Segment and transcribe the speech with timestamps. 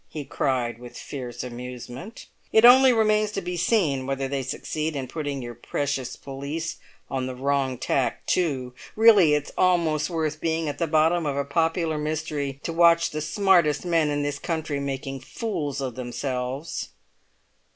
[0.09, 5.07] he cried, with fierce amusement; "it only remains to be seen whether they succeed in
[5.07, 6.77] putting your precious police
[7.11, 8.73] on the wrong tack too.
[8.95, 13.21] Really, it's almost worth being at the bottom of a popular mystery to watch the
[13.21, 16.89] smartest men in this country making fools of themselves!"